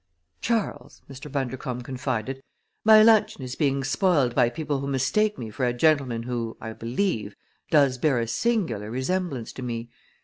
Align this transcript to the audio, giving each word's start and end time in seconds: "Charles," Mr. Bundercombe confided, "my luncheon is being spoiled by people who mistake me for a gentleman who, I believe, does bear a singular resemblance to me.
"Charles," 0.41 1.03
Mr. 1.07 1.31
Bundercombe 1.31 1.83
confided, 1.83 2.41
"my 2.83 3.03
luncheon 3.03 3.43
is 3.43 3.55
being 3.55 3.83
spoiled 3.83 4.33
by 4.33 4.49
people 4.49 4.79
who 4.79 4.87
mistake 4.87 5.37
me 5.37 5.51
for 5.51 5.63
a 5.63 5.73
gentleman 5.73 6.23
who, 6.23 6.57
I 6.59 6.73
believe, 6.73 7.35
does 7.69 7.99
bear 7.99 8.19
a 8.19 8.25
singular 8.25 8.89
resemblance 8.89 9.53
to 9.53 9.61
me. 9.61 9.91